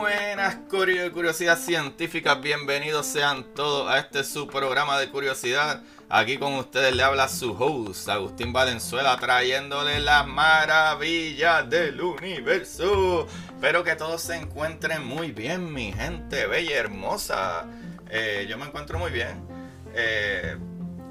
[0.00, 5.82] Buenas curiosidad científica, bienvenidos sean todos a este su programa de curiosidad.
[6.08, 13.26] Aquí con ustedes le habla su host Agustín Valenzuela trayéndole las maravillas del universo.
[13.54, 17.66] Espero que todos se encuentren muy bien, mi gente bella y hermosa.
[18.08, 19.46] Eh, yo me encuentro muy bien.
[19.92, 20.56] Eh,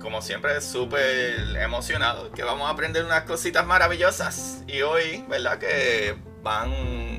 [0.01, 4.63] como siempre, súper emocionado que vamos a aprender unas cositas maravillosas.
[4.65, 5.59] Y hoy, ¿verdad?
[5.59, 7.18] Que van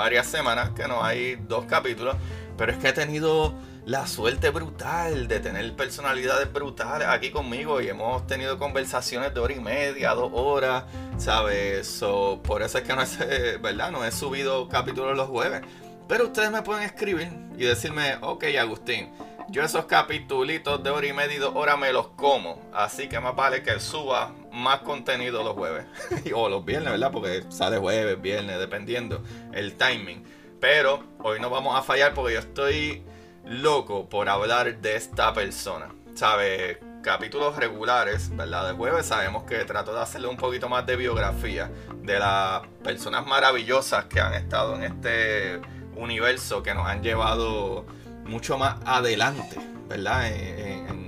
[0.00, 2.16] varias semanas que no hay dos capítulos,
[2.56, 7.88] pero es que he tenido la suerte brutal de tener personalidades brutales aquí conmigo y
[7.88, 10.84] hemos tenido conversaciones de hora y media, dos horas,
[11.18, 12.02] ¿sabes?
[12.42, 13.18] por eso es que no es,
[13.60, 13.90] ¿verdad?
[13.90, 15.60] No he subido capítulos los jueves.
[16.08, 19.10] Pero ustedes me pueden escribir y decirme, ok Agustín,
[19.50, 22.62] yo esos capítulos de hora y media y dos me los como.
[22.72, 25.86] Así que más vale que suba más contenido los jueves.
[26.34, 27.10] o los viernes, ¿verdad?
[27.10, 30.24] Porque sale jueves, viernes, dependiendo el timing.
[30.60, 33.02] Pero hoy no vamos a fallar porque yo estoy
[33.44, 35.88] loco por hablar de esta persona.
[36.14, 36.78] ¿Sabe?
[37.02, 38.68] Capítulos regulares, ¿verdad?
[38.68, 41.70] De jueves sabemos que trato de hacerle un poquito más de biografía
[42.02, 45.60] de las personas maravillosas que han estado en este
[45.96, 47.86] universo que nos han llevado
[48.30, 49.56] mucho más adelante,
[49.88, 50.30] ¿verdad?
[50.32, 51.00] En,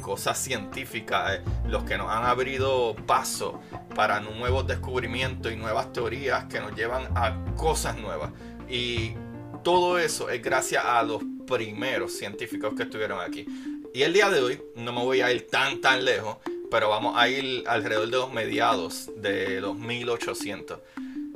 [0.00, 3.62] cosas científicas, eh, los que nos han abrido paso
[3.94, 8.30] para nuevos descubrimientos y nuevas teorías que nos llevan a cosas nuevas.
[8.68, 9.14] Y
[9.62, 13.46] todo eso es gracias a los primeros científicos que estuvieron aquí.
[13.94, 16.36] Y el día de hoy no me voy a ir tan tan lejos,
[16.70, 20.80] pero vamos a ir alrededor de los mediados de los 1800.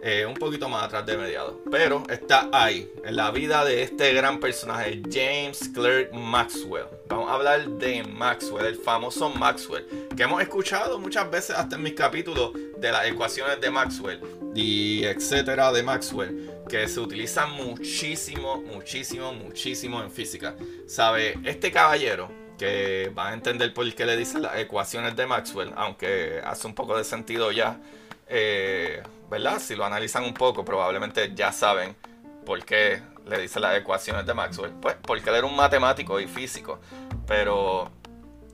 [0.01, 1.61] Eh, un poquito más atrás de mediado.
[1.71, 6.87] Pero está ahí, en la vida de este gran personaje, James Clerk Maxwell.
[7.09, 9.85] Vamos a hablar de Maxwell, el famoso Maxwell,
[10.17, 14.21] que hemos escuchado muchas veces hasta en mis capítulos de las ecuaciones de Maxwell
[14.55, 20.55] y etcétera de Maxwell, que se utilizan muchísimo, muchísimo, muchísimo en física.
[20.87, 21.37] ¿Sabe?
[21.45, 26.41] Este caballero que van a entender por qué le dicen las ecuaciones de Maxwell, aunque
[26.45, 27.81] hace un poco de sentido ya.
[28.29, 29.59] Eh, ¿verdad?
[29.61, 31.97] Si lo analizan un poco, probablemente ya saben
[32.44, 34.72] por qué le dice las ecuaciones de Maxwell.
[34.81, 36.81] Pues porque él era un matemático y físico.
[37.27, 37.91] Pero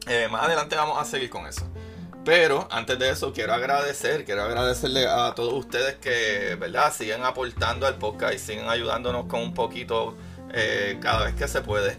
[0.06, 1.66] eh, más adelante vamos a seguir con eso.
[2.24, 6.90] Pero antes de eso quiero agradecer, quiero agradecerle a todos ustedes que, ¿verdad?
[6.92, 10.16] Siguen aportando al podcast y siguen ayudándonos con un poquito
[10.52, 11.98] eh, cada vez que se puede.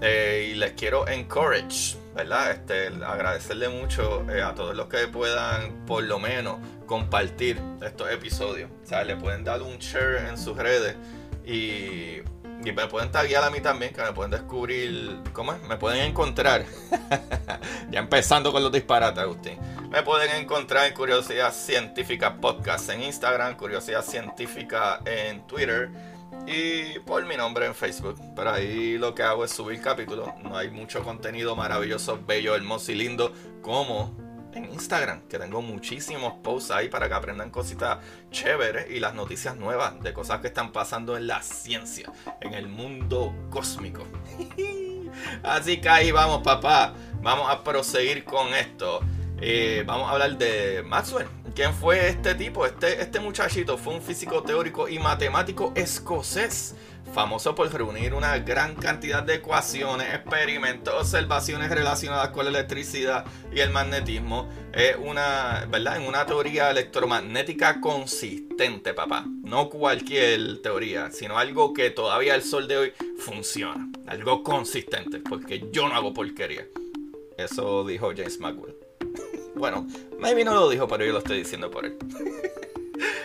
[0.00, 2.50] Eh, y les quiero encourage, ¿verdad?
[2.50, 8.68] Este, agradecerle mucho a todos los que puedan, por lo menos, compartir estos episodios.
[8.82, 10.96] O sea, le pueden dar un share en sus redes
[11.46, 12.16] y,
[12.64, 15.62] y me pueden taguear a mí también, que me pueden descubrir, ¿cómo es?
[15.62, 16.64] Me pueden encontrar,
[17.90, 19.56] ya empezando con los disparates, Agustín.
[19.88, 25.88] Me pueden encontrar en Curiosidad Científica Podcast en Instagram, Curiosidad Científica en Twitter
[26.48, 28.16] y por mi nombre en Facebook.
[28.34, 30.28] Pero ahí lo que hago es subir capítulos.
[30.42, 34.16] No hay mucho contenido maravilloso, bello, hermoso y lindo como
[34.54, 37.98] en Instagram, que tengo muchísimos posts ahí para que aprendan cositas
[38.30, 42.10] chéveres y las noticias nuevas de cosas que están pasando en la ciencia,
[42.40, 44.04] en el mundo cósmico.
[45.42, 46.94] Así que ahí vamos, papá.
[47.20, 49.00] Vamos a proseguir con esto.
[49.40, 51.37] Eh, vamos a hablar de Maxwell.
[51.58, 52.64] ¿Quién fue este tipo?
[52.64, 56.76] Este, este muchachito fue un físico teórico y matemático escocés
[57.12, 63.58] famoso por reunir una gran cantidad de ecuaciones, experimentos, observaciones relacionadas con la electricidad y
[63.58, 64.48] el magnetismo.
[64.72, 65.96] Es una, ¿verdad?
[65.96, 69.24] En una teoría electromagnética consistente, papá.
[69.42, 73.90] No cualquier teoría, sino algo que todavía el sol de hoy funciona.
[74.06, 76.68] Algo consistente, porque yo no hago porquería.
[77.36, 78.87] Eso dijo James Maxwell.
[79.58, 79.86] Bueno,
[80.18, 81.96] maybe no lo dijo, pero yo lo estoy diciendo por él.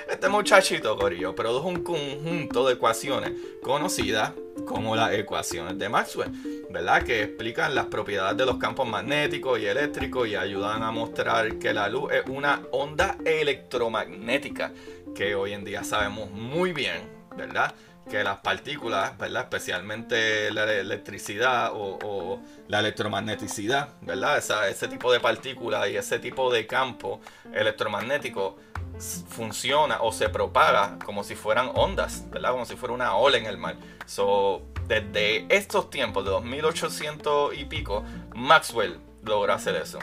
[0.09, 3.31] Este muchachito, Corillo, produjo un conjunto de ecuaciones
[3.63, 4.33] conocidas
[4.65, 6.31] como las ecuaciones de Maxwell.
[6.73, 7.03] ¿verdad?
[7.03, 11.71] Que explican las propiedades de los campos magnéticos y eléctricos y ayudan a mostrar que
[11.71, 14.73] la luz es una onda electromagnética
[15.13, 17.07] que hoy en día sabemos muy bien,
[17.37, 17.75] ¿verdad?
[18.09, 19.43] Que las partículas, ¿verdad?
[19.43, 24.37] Especialmente la electricidad o, la electromagneticidad, ¿verdad?
[24.37, 27.21] ese tipo de partículas y ese tipo de campo
[27.53, 28.57] electromagnético
[28.99, 32.51] funciona o se propaga como si fueran ondas, ¿verdad?
[32.51, 33.75] Como si fuera una ola en el mar.
[34.05, 38.03] So, desde estos tiempos, de 2800 y pico,
[38.35, 39.99] Maxwell logró hacer eso.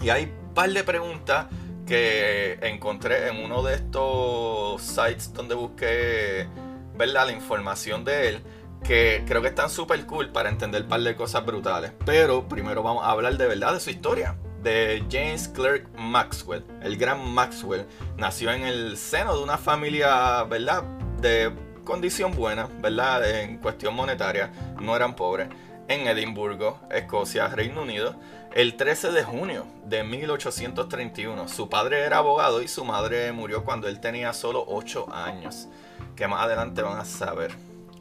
[0.00, 1.46] Y hay un par de preguntas
[1.86, 6.46] que encontré en uno de estos sites donde busqué
[6.98, 7.26] ¿verdad?
[7.26, 8.42] la información de él
[8.84, 11.92] que creo que están súper cool para entender un par de cosas brutales.
[12.04, 14.36] Pero primero vamos a hablar de verdad de su historia.
[14.62, 16.64] De James Clerk Maxwell.
[16.82, 17.86] El gran Maxwell
[18.16, 20.82] nació en el seno de una familia, ¿verdad?
[21.20, 21.52] De
[21.84, 23.40] condición buena, ¿verdad?
[23.40, 24.50] En cuestión monetaria.
[24.80, 25.48] No eran pobres.
[25.86, 28.16] En Edimburgo, Escocia, Reino Unido
[28.54, 31.48] el 13 de junio de 1831.
[31.48, 35.68] Su padre era abogado y su madre murió cuando él tenía solo 8 años,
[36.18, 37.52] que más adelante van a saber.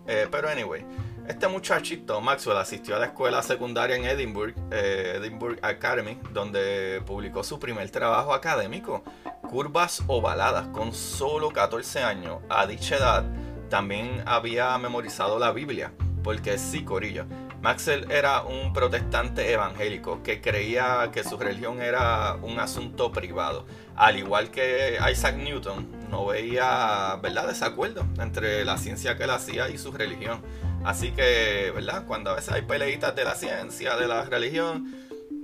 [0.08, 0.84] Eh, pero anyway,
[1.28, 7.44] este muchachito, Maxwell, asistió a la escuela secundaria en Edinburgh, eh, Edinburgh Academy, donde publicó
[7.44, 9.04] su primer trabajo académico,
[9.48, 12.40] Curvas Ovaladas, con solo 14 años.
[12.50, 13.24] A dicha edad
[13.70, 15.92] también había memorizado la Biblia,
[16.24, 17.26] porque sí, Corillo
[17.62, 23.66] Maxwell era un protestante evangélico que creía que su religión era un asunto privado.
[23.96, 27.48] Al igual que Isaac Newton, no veía ¿verdad?
[27.48, 30.42] desacuerdo entre la ciencia que él hacía y su religión.
[30.86, 32.06] Así que, ¿verdad?
[32.06, 34.94] Cuando a veces hay peleitas de la ciencia, de la religión,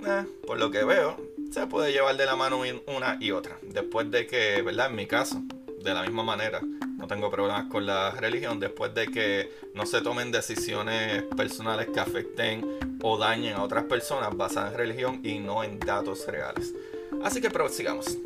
[0.06, 1.20] eh, por lo que veo,
[1.50, 3.56] se puede llevar de la mano una y otra.
[3.62, 4.90] Después de que, ¿verdad?
[4.90, 5.42] En mi caso,
[5.82, 6.60] de la misma manera,
[6.96, 12.00] no tengo problemas con la religión después de que no se tomen decisiones personales que
[12.00, 12.64] afecten
[13.02, 16.74] o dañen a otras personas basadas en religión y no en datos reales.
[17.22, 18.18] Así que prosigamos.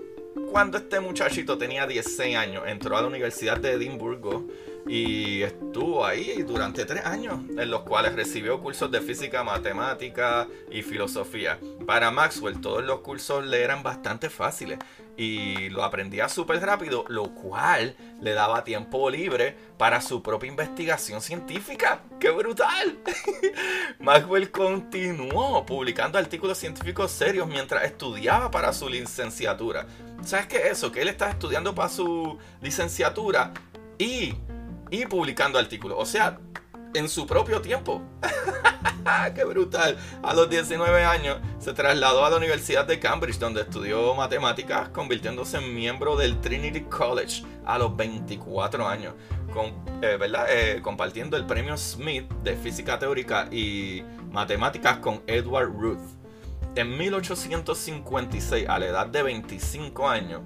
[0.50, 4.44] Cuando este muchachito tenía 16 años, entró a la Universidad de Edimburgo
[4.88, 10.82] y estuvo ahí durante tres años, en los cuales recibió cursos de física, matemática y
[10.82, 11.58] filosofía.
[11.86, 14.78] Para Maxwell todos los cursos le eran bastante fáciles
[15.16, 21.20] y lo aprendía súper rápido, lo cual le daba tiempo libre para su propia investigación
[21.20, 22.00] científica.
[22.18, 22.98] ¡Qué brutal!
[23.98, 29.86] Maxwell continuó publicando artículos científicos serios mientras estudiaba para su licenciatura.
[30.24, 30.90] ¿Sabes qué es eso?
[30.90, 33.52] Que él estaba estudiando para su licenciatura
[33.98, 34.34] y
[34.90, 35.98] y publicando artículos.
[36.00, 36.38] O sea,
[36.94, 38.02] en su propio tiempo.
[39.34, 39.96] ¡Qué brutal!
[40.22, 45.58] A los 19 años se trasladó a la Universidad de Cambridge, donde estudió matemáticas, convirtiéndose
[45.58, 49.14] en miembro del Trinity College a los 24 años,
[50.02, 50.46] eh, ¿verdad?
[50.50, 56.18] Eh, compartiendo el premio Smith de física teórica y matemáticas con Edward Ruth.
[56.74, 60.42] En 1856, a la edad de 25 años,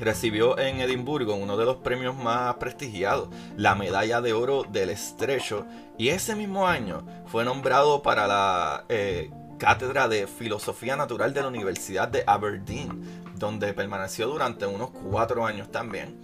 [0.00, 5.66] recibió en Edimburgo uno de los premios más prestigiados, la Medalla de Oro del Estrecho,
[5.98, 11.48] y ese mismo año fue nombrado para la eh, Cátedra de Filosofía Natural de la
[11.48, 13.02] Universidad de Aberdeen,
[13.36, 16.18] donde permaneció durante unos cuatro años también.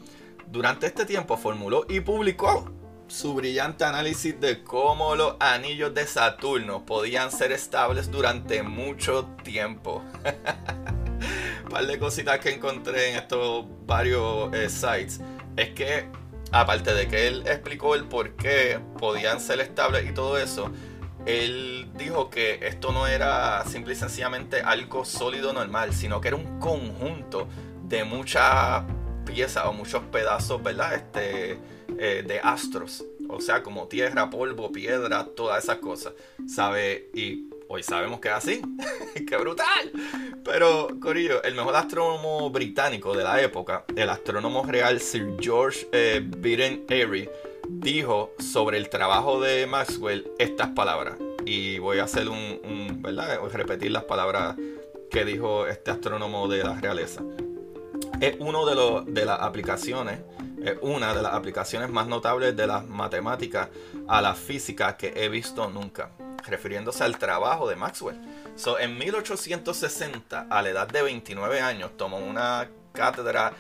[0.49, 2.70] Durante este tiempo formuló y publicó
[3.08, 10.02] su brillante análisis de cómo los anillos de Saturno podían ser estables durante mucho tiempo.
[11.69, 15.20] par de cositas que encontré en estos varios eh, sites
[15.56, 16.08] es que,
[16.53, 20.70] aparte de que él explicó el por qué podían ser estables y todo eso,
[21.25, 26.37] él dijo que esto no era simple y sencillamente algo sólido normal, sino que era
[26.37, 27.49] un conjunto
[27.82, 28.85] de muchas
[29.25, 30.94] piezas o muchos pedazos, ¿verdad?
[30.94, 31.58] Este,
[31.99, 33.05] eh, de astros.
[33.29, 36.13] O sea, como tierra, polvo, piedra, todas esas cosas.
[36.46, 37.11] ¿Sabe?
[37.13, 38.63] Y Hoy sabemos que es así.
[39.27, 39.93] ¡Qué brutal!
[40.46, 46.24] Pero, Corillo, el mejor astrónomo británico de la época, el astrónomo real Sir George eh,
[46.88, 47.29] Airy,
[47.69, 51.17] dijo sobre el trabajo de Maxwell estas palabras.
[51.44, 53.41] Y voy a hacer un, ¿verdad?
[53.41, 54.55] Voy a repetir las palabras
[55.10, 57.22] que dijo este astrónomo de la realeza.
[58.20, 60.20] Es uno de, los, de las aplicaciones,
[60.62, 63.69] es una de las aplicaciones más notables de las matemáticas
[64.06, 66.12] a la física que he visto nunca
[66.46, 68.20] refiriéndose al trabajo de Maxwell.
[68.56, 73.52] So, en 1860, a la edad de 29 años, tomó una cátedra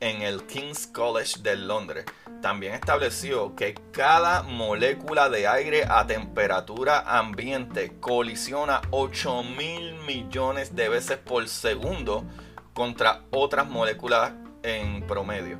[0.00, 2.04] en el King's College de Londres.
[2.40, 10.88] También estableció que cada molécula de aire a temperatura ambiente colisiona 8 mil millones de
[10.88, 12.24] veces por segundo
[12.72, 14.32] contra otras moléculas
[14.62, 15.58] en promedio.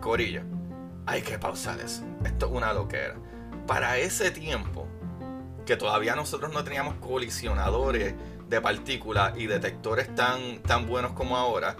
[0.00, 0.42] Corillo,
[1.06, 2.04] hay que pausar eso.
[2.24, 3.16] Esto es una loquera.
[3.66, 4.86] Para ese tiempo,
[5.72, 8.14] que todavía nosotros no teníamos colisionadores
[8.46, 11.78] de partículas y detectores tan, tan buenos como ahora,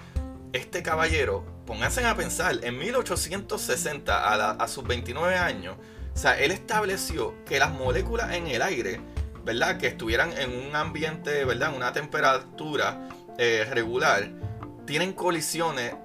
[0.54, 5.76] este caballero, pónganse a pensar, en 1860, a, sus 29 años,
[6.14, 8.98] o sea, él estableció que las moléculas en el aire,
[9.44, 9.76] ¿verdad?
[9.76, 11.68] Que estuvieran en un ambiente, ¿verdad?
[11.68, 14.30] En una temperatura eh, regular,
[14.86, 15.96] tienen colisiones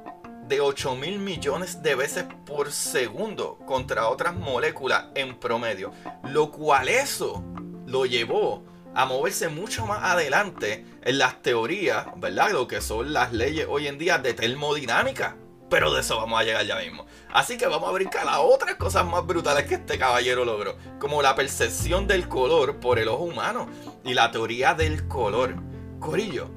[0.49, 5.93] de 8 mil millones de veces por segundo contra otras moléculas en promedio.
[6.25, 7.45] Lo cual eso
[7.87, 8.63] lo llevó
[8.93, 12.51] a moverse mucho más adelante en las teorías, ¿verdad?
[12.51, 15.37] Lo que son las leyes hoy en día de termodinámica.
[15.69, 17.05] Pero de eso vamos a llegar ya mismo.
[17.31, 21.21] Así que vamos a brincar a otras cosas más brutales que este caballero logró, como
[21.21, 23.67] la percepción del color por el ojo humano
[24.03, 25.55] y la teoría del color.
[25.99, 26.49] Corillo,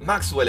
[0.00, 0.48] Maxwell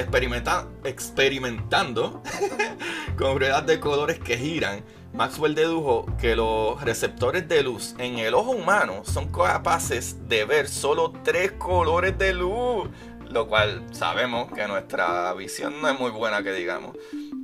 [0.84, 2.22] experimentando
[3.18, 4.84] con ruedas de colores que giran,
[5.16, 10.68] Maxwell dedujo que los receptores de luz en el ojo humano son capaces de ver
[10.68, 12.90] solo tres colores de luz,
[13.30, 16.98] lo cual sabemos que nuestra visión no es muy buena que digamos.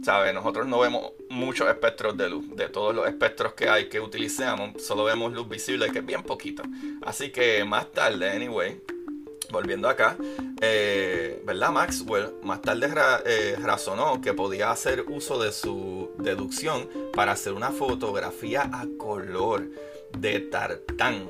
[0.03, 0.33] ¿Sabe?
[0.33, 2.55] Nosotros no vemos muchos espectros de luz.
[2.57, 6.23] De todos los espectros que hay que utilizamos, solo vemos luz visible, que es bien
[6.23, 6.63] poquito.
[7.03, 8.81] Así que más tarde, anyway,
[9.51, 10.17] volviendo acá,
[10.61, 11.71] eh, ¿verdad?
[11.71, 12.89] Maxwell más tarde
[13.25, 19.69] eh, razonó que podía hacer uso de su deducción para hacer una fotografía a color
[20.17, 21.29] de tartán.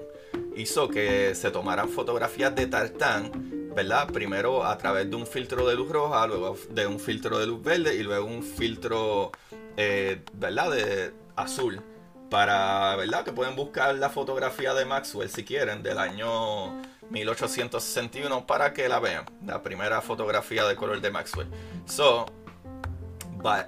[0.56, 4.08] Hizo que se tomaran fotografías de tartán ¿verdad?
[4.12, 7.64] Primero a través de un filtro de luz roja, luego de un filtro de luz
[7.64, 9.32] verde y luego un filtro,
[9.78, 10.72] eh, ¿verdad?
[10.72, 11.82] De azul.
[12.30, 13.26] Para, ¿verdad?
[13.26, 16.82] Que pueden buscar la fotografía de Maxwell si quieren, del año
[17.12, 19.26] 1861, para que la vean.
[19.46, 21.48] La primera fotografía de color de Maxwell.
[21.86, 22.26] So,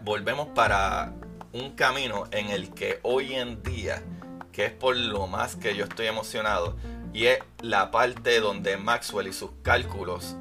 [0.02, 1.14] volvemos para
[1.52, 4.02] un camino en el que hoy en día,
[4.52, 6.76] que es por lo más que yo estoy emocionado,
[7.14, 10.36] y es la parte donde Maxwell y sus cálculos,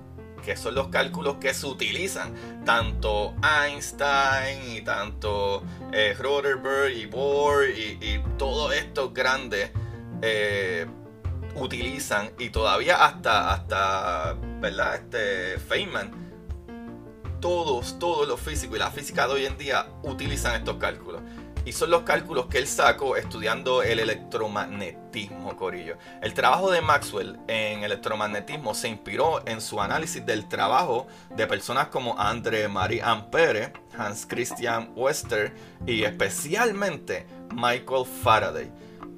[0.44, 6.16] que son los cálculos que se utilizan, tanto Einstein y tanto eh,
[6.94, 9.70] y Bohr y, todos estos grandes
[10.20, 10.86] eh,
[11.56, 14.96] utilizan y todavía hasta, hasta ¿verdad?
[14.96, 16.22] Este Feynman
[17.42, 21.20] todos, todos los físicos y la física de hoy en día utilizan estos cálculos.
[21.64, 25.96] Y son los cálculos que él sacó estudiando el electromagnetismo, Corillo.
[26.20, 31.06] El trabajo de Maxwell en electromagnetismo se inspiró en su análisis del trabajo
[31.36, 35.54] de personas como André Marie Ampere, Hans Christian Wester
[35.86, 38.70] y especialmente Michael Faraday.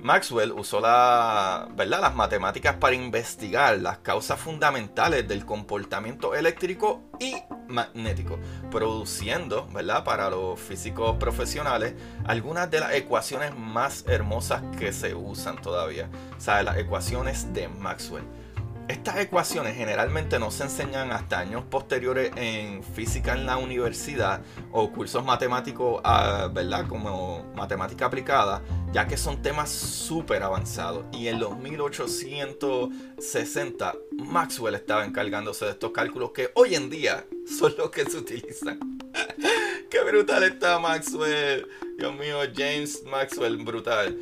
[0.04, 2.02] Maxwell usó la, ¿verdad?
[2.02, 7.36] las matemáticas para investigar las causas fundamentales del comportamiento eléctrico y
[7.68, 8.38] magnético,
[8.70, 10.04] produciendo ¿verdad?
[10.04, 11.94] para los físicos profesionales
[12.26, 17.68] algunas de las ecuaciones más hermosas que se usan todavía, o sea, las ecuaciones de
[17.68, 18.24] Maxwell.
[18.86, 24.92] Estas ecuaciones generalmente no se enseñan hasta años posteriores en física en la universidad o
[24.92, 26.86] cursos matemáticos, ah, ¿verdad?
[26.86, 28.60] Como matemática aplicada,
[28.92, 31.06] ya que son temas súper avanzados.
[31.12, 37.74] Y en los 1860 Maxwell estaba encargándose de estos cálculos que hoy en día son
[37.78, 38.98] los que se utilizan.
[39.90, 41.66] ¡Qué brutal está Maxwell!
[41.96, 44.14] Dios mío, James Maxwell, brutal.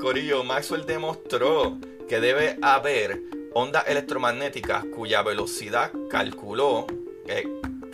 [0.00, 1.76] Corillo, Maxwell demostró
[2.08, 6.86] que debe haber ondas electromagnéticas cuya velocidad calculó.
[7.26, 7.48] Eh,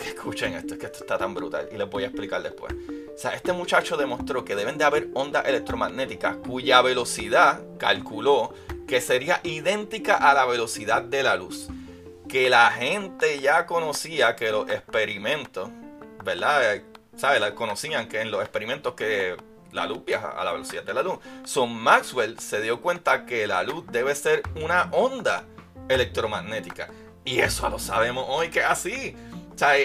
[0.04, 2.74] escuchen esto, es que esto está tan brutal y les voy a explicar después.
[2.74, 8.52] O este muchacho demostró que deben de haber ondas electromagnéticas cuya velocidad calculó
[8.88, 11.68] que sería idéntica a la velocidad de la luz.
[12.28, 15.70] Que la gente ya conocía que los experimentos,
[16.24, 16.82] ¿verdad?
[17.16, 17.52] ¿Sabes?
[17.52, 19.36] Conocían que en los experimentos que
[19.70, 21.18] la luz viaja a la velocidad de la luz.
[21.44, 25.44] Son Maxwell se dio cuenta que la luz debe ser una onda
[25.88, 26.88] electromagnética.
[27.24, 29.16] Y eso lo sabemos hoy que es así.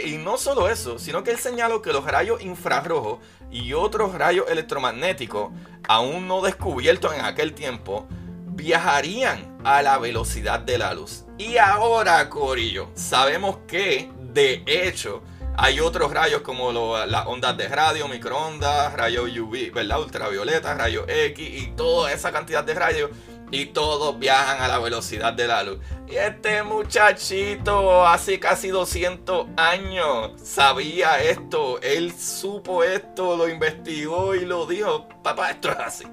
[0.06, 3.20] y no solo eso, sino que él señaló que los rayos infrarrojos
[3.52, 5.52] y otros rayos electromagnéticos,
[5.88, 8.08] aún no descubiertos en aquel tiempo,
[8.48, 11.26] viajarían a la velocidad de la luz.
[11.38, 15.22] Y ahora, Corillo, sabemos que, de hecho,
[15.60, 20.02] hay otros rayos como las ondas de radio, microondas, rayos UV, ¿verdad?
[20.02, 23.10] Ultravioleta, rayos X y toda esa cantidad de rayos.
[23.50, 25.80] Y todos viajan a la velocidad de la luz.
[26.08, 31.80] Y este muchachito hace casi 200 años sabía esto.
[31.82, 35.08] Él supo esto, lo investigó y lo dijo.
[35.24, 36.06] Papá, esto es así.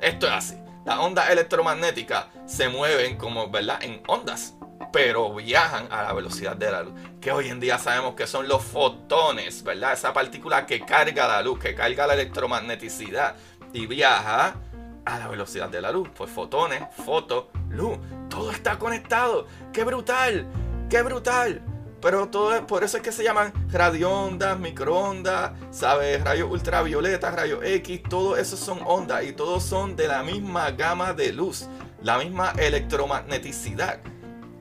[0.00, 0.56] Esto es así.
[0.84, 3.82] Las ondas electromagnéticas se mueven como, ¿verdad?
[3.82, 4.54] En ondas
[4.92, 6.92] pero viajan a la velocidad de la luz.
[7.20, 9.94] Que hoy en día sabemos que son los fotones, ¿verdad?
[9.94, 13.34] Esa partícula que carga la luz, que carga la electromagneticidad
[13.72, 14.56] y viaja
[15.04, 16.08] a la velocidad de la luz.
[16.14, 17.98] Pues fotones, foto, luz.
[18.28, 19.46] Todo está conectado.
[19.72, 20.46] ¡Qué brutal!
[20.88, 21.62] ¡Qué brutal!
[22.02, 26.22] Pero todo, por eso es que se llaman radioondas, microondas, ¿sabes?
[26.24, 31.12] Rayos ultravioleta, rayos X, todo eso son ondas y todos son de la misma gama
[31.12, 31.68] de luz,
[32.02, 34.00] la misma electromagneticidad.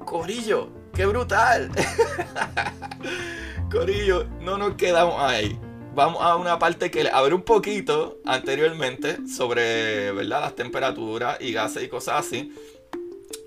[0.05, 1.71] Corillo, qué brutal.
[3.71, 5.59] Corillo, no nos quedamos ahí.
[5.93, 10.39] Vamos a una parte que le abre un poquito anteriormente sobre ¿verdad?
[10.39, 12.53] las temperaturas y gases y cosas así.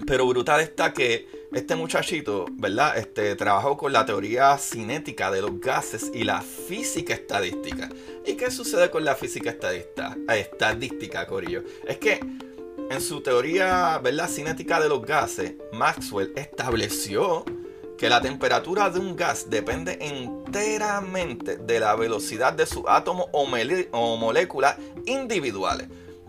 [0.07, 2.99] Pero brutal está que este muchachito, ¿verdad?
[2.99, 7.89] Este, trabajó con la teoría cinética de los gases y la física estadística.
[8.27, 11.63] ¿Y qué sucede con la física estadística, estadística Corillo?
[11.89, 12.21] Es que
[12.91, 14.29] en su teoría, ¿verdad?
[14.29, 17.47] Cinética de los gases, Maxwell estableció
[17.99, 24.17] que la temperatura de un gas depende enteramente de la velocidad de sus átomos o,
[24.17, 25.89] moléculas individuales.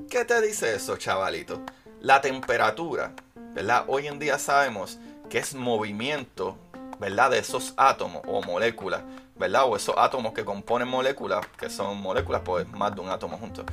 [0.09, 1.61] ¿Qué te dice eso, chavalito?
[2.01, 3.13] La temperatura,
[3.53, 3.85] ¿verdad?
[3.87, 6.57] Hoy en día sabemos que es movimiento,
[6.99, 7.31] ¿verdad?
[7.31, 9.01] De esos átomos o moléculas,
[9.35, 9.63] ¿verdad?
[9.65, 13.65] O esos átomos que componen moléculas, que son moléculas, pues más de un átomo juntos.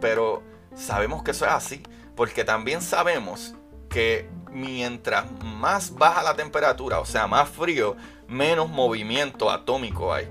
[0.00, 0.42] Pero
[0.74, 1.82] sabemos que eso es así,
[2.16, 3.54] porque también sabemos
[3.88, 10.28] que mientras más baja la temperatura, o sea, más frío, menos movimiento atómico hay.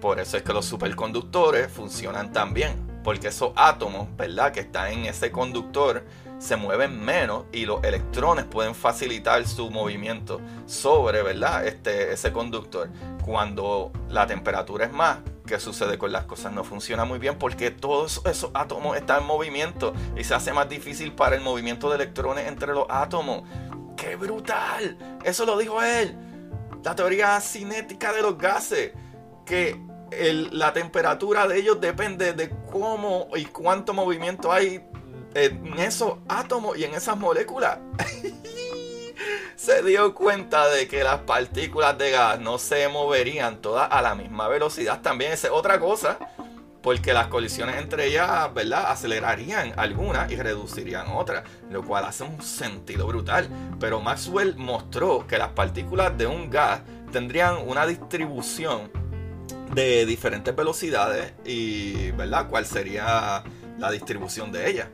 [0.00, 4.52] Por eso es que los superconductores funcionan tan bien, porque esos átomos, ¿verdad?
[4.52, 6.04] Que están en ese conductor,
[6.42, 11.64] se mueven menos y los electrones pueden facilitar su movimiento sobre, ¿verdad?
[11.64, 12.90] Este, ese conductor.
[13.24, 16.52] Cuando la temperatura es más, ¿qué sucede con las cosas?
[16.52, 20.68] No funciona muy bien porque todos esos átomos están en movimiento y se hace más
[20.68, 23.44] difícil para el movimiento de electrones entre los átomos.
[23.96, 24.98] ¡Qué brutal!
[25.22, 26.18] Eso lo dijo él.
[26.82, 28.90] La teoría cinética de los gases.
[29.46, 29.80] Que
[30.50, 34.84] la temperatura de ellos depende de cómo y cuánto movimiento hay
[35.34, 37.78] en esos átomos y en esas moléculas.
[39.56, 44.14] se dio cuenta de que las partículas de gas no se moverían todas a la
[44.14, 45.00] misma velocidad.
[45.02, 46.18] También es otra cosa,
[46.82, 48.90] porque las colisiones entre ellas, ¿verdad?
[48.90, 53.48] Acelerarían algunas y reducirían otras, lo cual hace un sentido brutal.
[53.78, 56.80] Pero Maxwell mostró que las partículas de un gas
[57.12, 58.90] tendrían una distribución
[59.72, 62.48] de diferentes velocidades y, ¿verdad?
[62.50, 63.44] ¿Cuál sería
[63.78, 64.88] la distribución de ellas?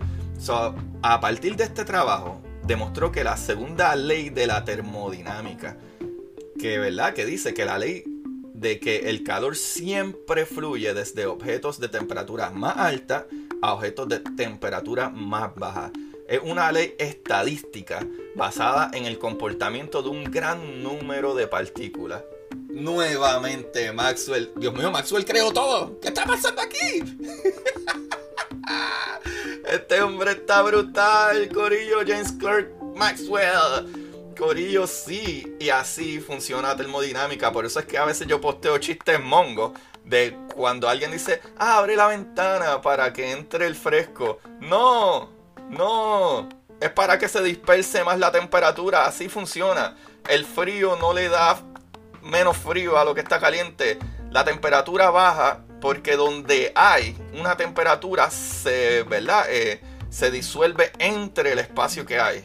[1.03, 5.79] A partir de este trabajo, demostró que la segunda ley de la termodinámica,
[6.59, 7.15] que, ¿verdad?
[7.15, 8.05] que dice que la ley
[8.55, 13.27] de que el calor siempre fluye desde objetos de temperatura más alta
[13.63, 15.93] a objetos de temperatura más baja.
[16.29, 22.23] Es una ley estadística basada en el comportamiento de un gran número de partículas.
[22.69, 24.53] Nuevamente, Maxwell.
[24.57, 25.99] Dios mío, Maxwell creó todo.
[26.01, 27.17] ¿Qué está pasando aquí?
[29.65, 34.35] Este hombre está brutal, Corillo James Clerk Maxwell.
[34.39, 37.53] Corillo, sí, y así funciona termodinámica.
[37.53, 39.73] Por eso es que a veces yo posteo chistes mongos
[40.05, 44.39] de cuando alguien dice, ah, abre la ventana para que entre el fresco.
[44.61, 45.31] No,
[45.69, 46.49] no,
[46.81, 49.07] es para que se disperse más la temperatura.
[49.07, 49.97] Así funciona.
[50.29, 51.61] El frío no le da
[52.23, 53.99] menos frío a lo que está caliente.
[54.31, 59.47] La temperatura baja porque donde hay una temperatura se, ¿verdad?
[59.49, 62.43] Eh, se disuelve entre el espacio que hay.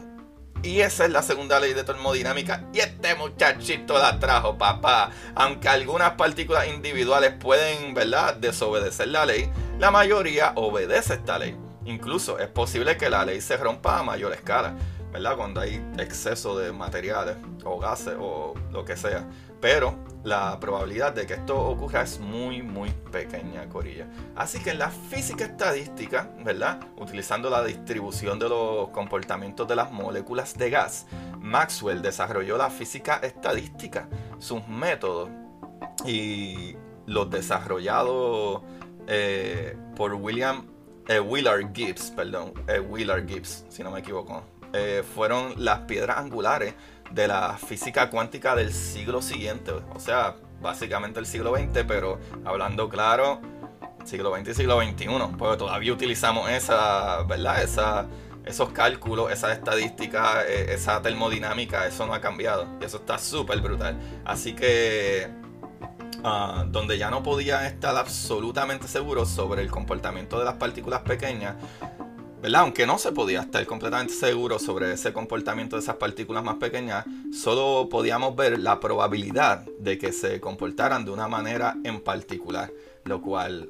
[0.63, 2.63] Y esa es la segunda ley de termodinámica.
[2.73, 5.11] Y este muchachito la trajo, papá.
[5.35, 11.57] Aunque algunas partículas individuales pueden, ¿verdad?, desobedecer la ley, la mayoría obedece esta ley.
[11.83, 14.73] Incluso es posible que la ley se rompa a mayor escala,
[15.11, 15.35] ¿verdad?
[15.35, 19.27] Cuando hay exceso de materiales o gases o lo que sea.
[19.63, 24.09] Pero la probabilidad de que esto ocurra es muy, muy pequeña, Corilla.
[24.35, 26.81] Así que en la física estadística, ¿verdad?
[26.97, 31.07] Utilizando la distribución de los comportamientos de las moléculas de gas,
[31.39, 35.29] Maxwell desarrolló la física estadística, sus métodos
[36.05, 38.63] y los desarrollados
[39.07, 40.67] eh, por William
[41.07, 44.43] eh, Willard Gibbs, perdón, eh, Willard Gibbs, si no me equivoco,
[45.13, 46.73] fueron las piedras angulares
[47.13, 52.89] de la física cuántica del siglo siguiente, o sea, básicamente el siglo XX, pero hablando
[52.89, 53.39] claro,
[54.05, 57.61] siglo XX y siglo XXI, porque todavía utilizamos esa, ¿verdad?
[57.61, 58.05] Esa,
[58.45, 63.61] esos cálculos, esa estadística, e, esa termodinámica, eso no ha cambiado y eso está súper
[63.61, 63.97] brutal.
[64.25, 65.29] Así que
[66.23, 71.55] ah, donde ya no podía estar absolutamente seguro sobre el comportamiento de las partículas pequeñas,
[72.55, 77.05] aunque no se podía estar completamente seguro sobre ese comportamiento de esas partículas más pequeñas,
[77.33, 82.71] solo podíamos ver la probabilidad de que se comportaran de una manera en particular,
[83.05, 83.69] lo cual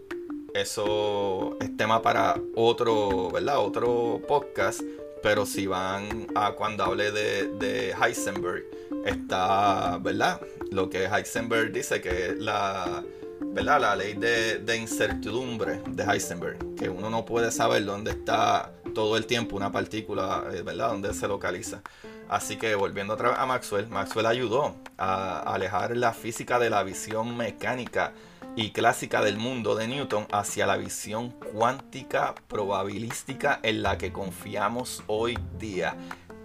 [0.53, 3.59] eso es tema para otro, ¿verdad?
[3.59, 4.81] Otro podcast,
[5.21, 8.63] pero si van a cuando hable de, de Heisenberg,
[9.05, 10.41] está, ¿verdad?
[10.71, 13.03] Lo que Heisenberg dice que la,
[13.45, 13.81] ¿verdad?
[13.81, 19.25] La ley de, incertidumbre de Heisenberg, que uno no puede saber dónde está todo el
[19.25, 20.89] tiempo una partícula, eh, ¿verdad?
[20.89, 21.81] Dónde se localiza.
[22.29, 26.83] Así que volviendo otra vez a Maxwell, Maxwell ayudó a alejar la física de la
[26.83, 28.13] visión mecánica
[28.55, 35.03] y clásica del mundo de Newton hacia la visión cuántica probabilística en la que confiamos
[35.07, 35.95] hoy día.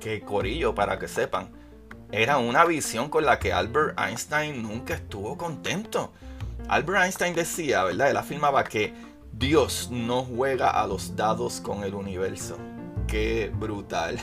[0.01, 1.51] Que corillo, para que sepan,
[2.11, 6.13] era una visión con la que Albert Einstein nunca estuvo contento.
[6.69, 8.11] Albert Einstein decía, ¿verdad?
[8.11, 8.93] Él afirmaba que
[9.33, 12.59] Dios no juega a los dados con el universo.
[13.07, 14.19] Qué brutal.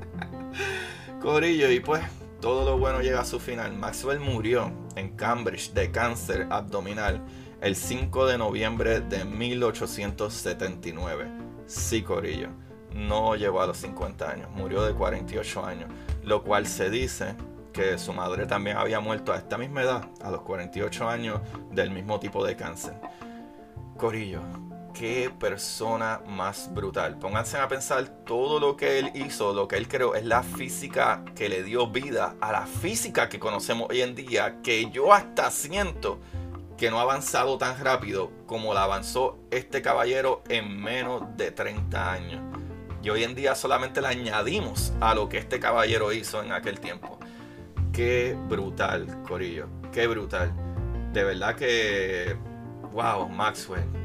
[1.20, 2.02] Corillo, y pues
[2.40, 3.74] todo lo bueno llega a su final.
[3.74, 7.22] Maxwell murió en Cambridge de cáncer abdominal
[7.60, 11.30] el 5 de noviembre de 1879.
[11.66, 12.48] Sí, Corillo,
[12.92, 15.90] no llegó a los 50 años, murió de 48 años,
[16.22, 17.34] lo cual se dice
[17.74, 21.90] que su madre también había muerto a esta misma edad, a los 48 años, del
[21.90, 22.94] mismo tipo de cáncer.
[23.98, 24.40] Corillo,
[24.94, 27.18] qué persona más brutal.
[27.18, 31.24] Pónganse a pensar todo lo que él hizo, lo que él creó, es la física
[31.34, 35.50] que le dio vida a la física que conocemos hoy en día, que yo hasta
[35.50, 36.20] siento
[36.78, 42.12] que no ha avanzado tan rápido como la avanzó este caballero en menos de 30
[42.12, 42.40] años.
[43.02, 46.80] Y hoy en día solamente le añadimos a lo que este caballero hizo en aquel
[46.80, 47.18] tiempo.
[47.94, 49.68] Qué brutal, Corillo.
[49.92, 50.52] Qué brutal.
[51.12, 52.36] De verdad que...
[52.92, 54.04] Wow, Maxwell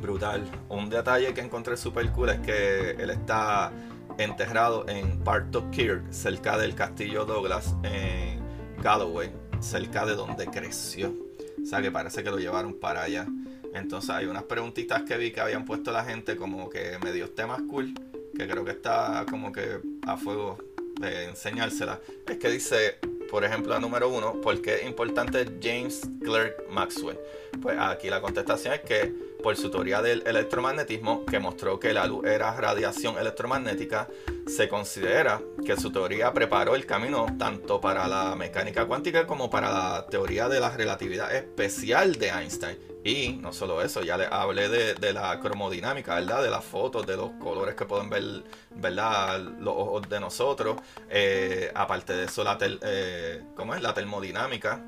[0.00, 0.42] brutal.
[0.68, 3.72] Un detalle que encontré súper cool es que él está
[4.18, 8.40] enterrado en Park Kirk, cerca del castillo Douglas en
[8.82, 9.30] Galloway,
[9.60, 11.14] cerca de donde creció.
[11.62, 13.26] O sea que parece que lo llevaron para allá.
[13.74, 17.62] Entonces hay unas preguntitas que vi que habían puesto la gente como que medio temas
[17.68, 17.94] cool,
[18.36, 20.58] que creo que está como que a fuego
[20.98, 22.00] de enseñárselas.
[22.26, 22.98] Es que dice,
[23.30, 27.18] por ejemplo, la número uno, ¿por qué es importante James Clerk Maxwell?
[27.62, 29.12] Pues aquí la contestación es que
[29.42, 34.08] por su teoría del electromagnetismo, que mostró que la luz era radiación electromagnética,
[34.46, 39.70] se considera que su teoría preparó el camino tanto para la mecánica cuántica como para
[39.70, 42.89] la teoría de la relatividad especial de Einstein.
[43.02, 46.42] Y no solo eso, ya le hablé de, la cromodinámica, ¿verdad?
[46.42, 49.40] De las fotos, de los colores que pueden ver, ¿verdad?
[49.40, 50.76] Los ojos de nosotros.
[51.08, 53.82] Eh, aparte de eso, la, eh, ¿cómo es?
[53.82, 54.84] la termodinámica,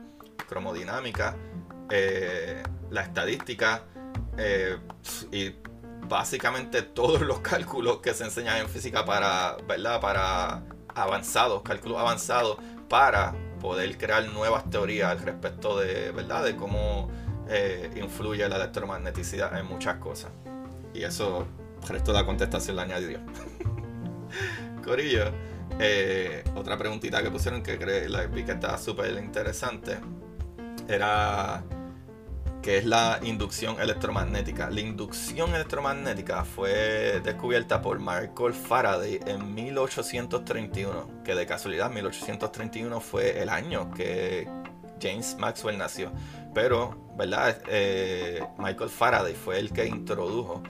[0.47, 1.37] cromodinámica,
[1.91, 3.85] eh, la estadística
[5.31, 5.51] y
[6.09, 10.01] básicamente todos los cálculos que se enseñan en física para, ¿verdad?
[10.01, 10.63] Para
[10.95, 16.45] avanzados, cálculos avanzados, para poder crear nuevas teorías al respecto de, ¿verdad?
[16.45, 17.11] De cómo
[17.49, 20.31] eh, influye la electromagneticidad en muchas cosas.
[20.95, 21.47] Y eso,
[21.83, 23.21] el resto de la contestación la añadió.
[24.85, 25.31] Corillo,
[25.79, 29.99] eh, otra preguntita que pusieron que cree, la vi que está súper interesante
[30.89, 31.63] era
[32.63, 34.71] que es la inducción electromagnética.
[34.71, 43.43] La inducción electromagnética fue descubierta por Michael Faraday en 1831, que de casualidad 1831 fue
[43.43, 44.49] el año que
[45.03, 46.13] James Maxwell nació.
[46.55, 47.61] Pero, ¿verdad?
[47.69, 50.63] Eh, Michael Faraday fue el que introdujo,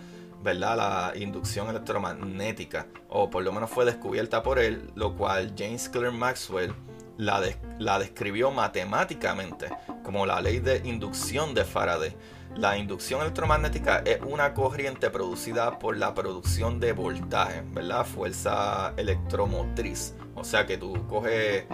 [0.43, 0.77] ¿verdad?
[0.77, 6.15] La inducción electromagnética, o por lo menos fue descubierta por él, lo cual James Clerk
[6.15, 6.75] Maxwell
[7.19, 7.43] la,
[7.79, 9.69] la describió matemáticamente
[10.03, 12.17] como la ley de inducción de Faraday.
[12.57, 18.05] La inducción electromagnética es una corriente producida por la producción de voltaje, ¿verdad?
[18.05, 20.15] Fuerza electromotriz.
[20.35, 21.65] O sea que tú coges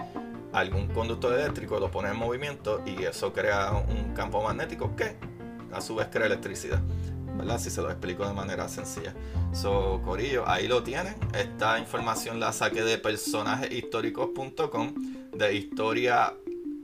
[0.53, 5.15] algún conductor eléctrico, lo pones en movimiento y eso crea un campo magnético que
[5.71, 6.81] a su vez crea electricidad.
[7.39, 7.59] ¿verdad?
[7.59, 9.13] Si se lo explico de manera sencilla.
[9.53, 11.15] So, Corillo, ahí lo tienen.
[11.33, 14.93] Esta información la saqué de personajeshistóricos.com,
[15.33, 16.33] de historia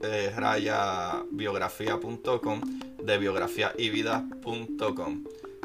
[0.02, 2.62] eh, raya biografía.com,
[3.04, 5.24] de biografía y vida.com.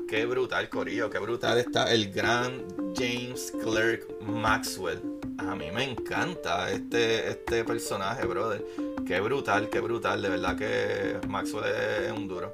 [0.09, 2.65] Qué brutal, Corillo, qué brutal está el gran
[2.97, 8.65] James Clerk Maxwell a mí me encanta este, este personaje, brother.
[9.07, 10.21] Qué brutal, qué brutal.
[10.21, 11.65] De verdad que Maxwell
[12.05, 12.53] es un duro.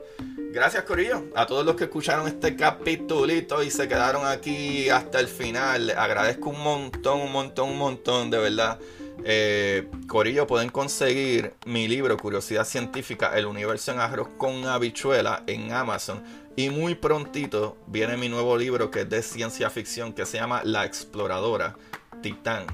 [0.52, 1.24] Gracias, Corillo.
[1.34, 5.90] A todos los que escucharon este capitulito y se quedaron aquí hasta el final.
[5.90, 8.78] agradezco un montón, un montón, un montón, de verdad.
[9.24, 15.72] Eh, Corillo, pueden conseguir mi libro Curiosidad Científica, El Universo en Arroz con Habichuela en
[15.72, 16.22] Amazon.
[16.54, 20.62] Y muy prontito viene mi nuevo libro que es de ciencia ficción que se llama
[20.64, 21.76] La Exploradora
[22.22, 22.66] Titán.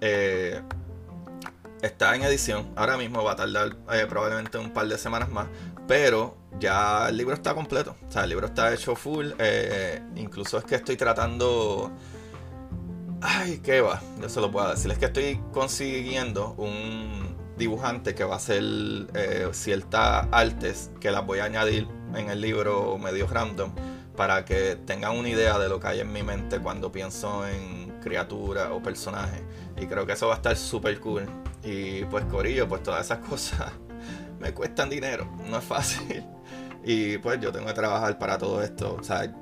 [0.00, 0.60] Eh,
[1.82, 2.72] está en edición.
[2.76, 5.46] Ahora mismo va a tardar eh, probablemente un par de semanas más.
[5.86, 7.96] Pero ya el libro está completo.
[8.06, 9.30] O sea, el libro está hecho full.
[9.38, 11.92] Eh, incluso es que estoy tratando
[13.20, 14.90] Ay, qué va, yo se lo puedo decir.
[14.92, 18.62] Es que estoy consiguiendo un dibujante que va a hacer
[19.14, 23.72] eh, ciertas artes que las voy a añadir en el libro medio random
[24.16, 27.87] para que tengan una idea de lo que hay en mi mente cuando pienso en
[27.98, 29.42] criaturas o personajes.
[29.76, 31.26] Y creo que eso va a estar súper cool.
[31.62, 33.72] Y pues Corillo, pues todas esas cosas
[34.40, 36.24] me cuestan dinero, no es fácil.
[36.84, 38.96] Y pues yo tengo que trabajar para todo esto.
[38.98, 39.32] O sea,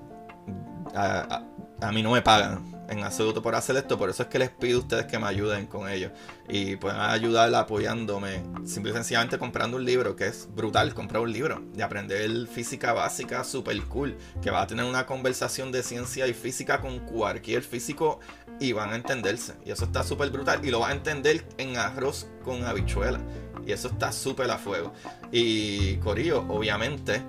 [0.94, 4.50] a mí no me pagan en absoluto por hacer esto, por eso es que les
[4.50, 6.10] pido a ustedes que me ayuden con ello
[6.48, 11.32] y pueden ayudar apoyándome, simple y sencillamente comprando un libro, que es brutal comprar un
[11.32, 16.26] libro y aprender física básica super cool, que va a tener una conversación de ciencia
[16.26, 18.20] y física con cualquier físico
[18.60, 19.54] y van a entenderse.
[19.64, 23.20] Y eso está súper brutal y lo va a entender en arroz con habichuela.
[23.66, 24.92] Y eso está súper a fuego.
[25.32, 27.22] Y Corillo, obviamente,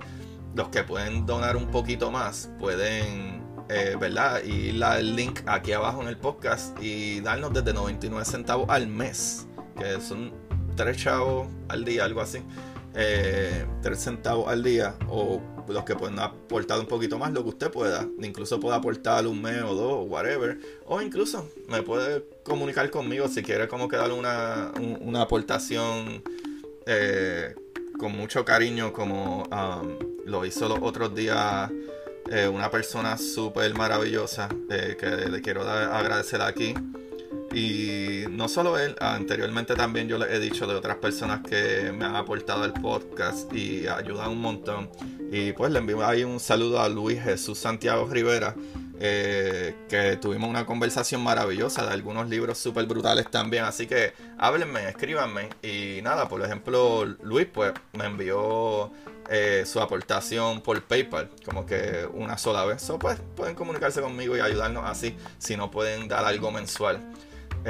[0.54, 3.38] los que pueden donar un poquito más pueden
[3.70, 4.40] eh, ¿verdad?
[4.44, 9.46] La, el link aquí abajo en el podcast y darnos desde 99 centavos al mes,
[9.76, 10.32] que son
[10.74, 12.38] 3 chavos al día, algo así.
[12.94, 17.50] Eh, 3 centavos al día o los que pueden aportar un poquito más, lo que
[17.50, 18.06] usted pueda.
[18.20, 20.58] Incluso puede aportar un mes o dos, whatever.
[20.86, 26.22] O incluso me puede comunicar conmigo si quiere como que darle una, una aportación
[26.86, 27.54] eh,
[27.98, 31.70] con mucho cariño como um, lo hizo los otros días
[32.30, 36.74] eh, una persona súper maravillosa eh, que le quiero agradecer aquí.
[37.52, 42.04] Y no solo él, anteriormente también yo le he dicho de otras personas que me
[42.04, 44.90] han aportado el podcast y ayudan un montón.
[45.30, 48.54] Y pues le envío ahí un saludo a Luis Jesús Santiago Rivera,
[49.00, 53.64] eh, que tuvimos una conversación maravillosa de algunos libros súper brutales también.
[53.64, 55.48] Así que háblenme, escríbanme.
[55.62, 58.90] Y nada, por ejemplo, Luis pues me envió
[59.30, 62.82] eh, su aportación por PayPal, como que una sola vez.
[62.82, 67.00] So, pues pueden comunicarse conmigo y ayudarnos así, si no pueden dar algo mensual.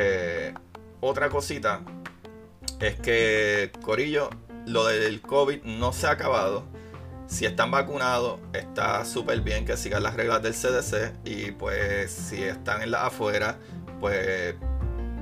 [0.00, 0.54] Eh,
[1.00, 1.80] otra cosita
[2.80, 4.30] es que, Corillo,
[4.64, 6.64] lo del COVID no se ha acabado.
[7.26, 11.14] Si están vacunados, está súper bien que sigan las reglas del CDC.
[11.24, 13.58] Y pues si están en la afuera,
[14.00, 14.54] pues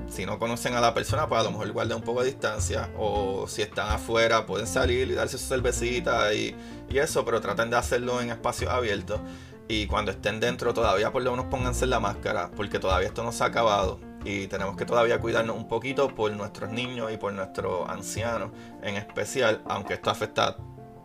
[0.08, 2.90] si no conocen a la persona, pues a lo mejor guarden un poco de distancia.
[2.98, 6.54] O si están afuera, pueden salir y darse su cervecita y,
[6.90, 9.20] eso, pero traten de hacerlo en espacios abiertos.
[9.68, 13.32] Y cuando estén dentro, todavía por lo menos pónganse la máscara, porque todavía esto no
[13.32, 13.98] se ha acabado.
[14.26, 18.50] Y tenemos que todavía cuidarnos un poquito por nuestros niños y por nuestros ancianos
[18.82, 20.56] en especial, aunque esto afecta a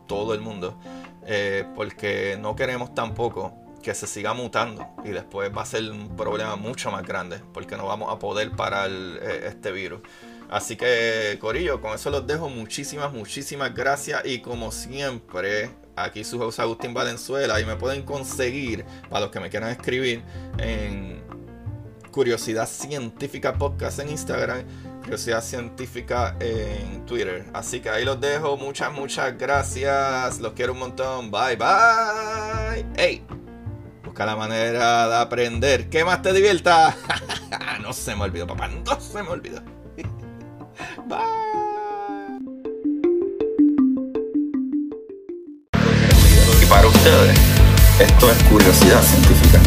[0.07, 0.79] todo el mundo.
[1.27, 3.53] Eh, porque no queremos tampoco
[3.83, 7.77] que se siga mutando y después va a ser un problema mucho más grande porque
[7.77, 10.01] no vamos a poder parar eh, este virus.
[10.49, 12.49] Así que, Corillo, con eso los dejo.
[12.49, 14.25] Muchísimas, muchísimas gracias.
[14.25, 17.61] Y como siempre, aquí su host Agustín Valenzuela.
[17.61, 20.21] Y me pueden conseguir, para los que me quieran escribir,
[20.57, 21.23] en
[22.11, 24.63] Curiosidad Científica Podcast en Instagram.
[25.01, 27.45] Curiosidad Científica en Twitter.
[27.53, 28.57] Así que ahí los dejo.
[28.57, 30.39] Muchas, muchas gracias.
[30.39, 31.31] Los quiero un montón.
[31.31, 32.85] Bye, bye.
[32.95, 33.23] Hey.
[34.03, 35.89] Busca la manera de aprender.
[35.89, 36.95] ¿Qué más te divierta?
[37.81, 38.67] no se me olvidó, papá.
[38.67, 39.61] No se me olvidó.
[41.07, 41.51] Bye.
[46.71, 47.37] Para ustedes,
[47.99, 49.61] esto es curiosidad científica.